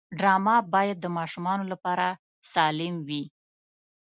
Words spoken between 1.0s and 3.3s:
د ماشومانو لپاره سالم وي